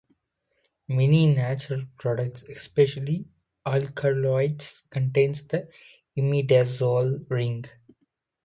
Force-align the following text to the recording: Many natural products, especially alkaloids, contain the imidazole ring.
Many 0.87 1.31
natural 1.31 1.83
products, 1.95 2.41
especially 2.45 3.27
alkaloids, 3.67 4.81
contain 4.89 5.33
the 5.33 5.69
imidazole 6.17 7.29
ring. 7.29 7.65